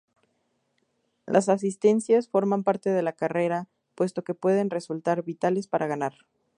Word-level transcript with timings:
Las 1.27 1.47
asistencias 1.47 2.27
forman 2.27 2.63
parte 2.63 2.89
de 2.89 3.03
la 3.03 3.13
carrera 3.13 3.67
puesto 3.93 4.23
que 4.23 4.33
pueden 4.33 4.71
resultar 4.71 5.23
vitales 5.23 5.67
para 5.67 5.85
ganar. 5.85 6.13